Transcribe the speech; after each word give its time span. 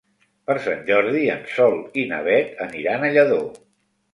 Per 0.45 0.53
Sant 0.67 0.81
Jordi 0.87 1.21
en 1.35 1.45
Sol 1.57 1.77
i 2.05 2.09
na 2.13 2.23
Beth 2.29 2.65
aniran 2.67 3.07
a 3.07 3.13
Lladó. 3.19 3.41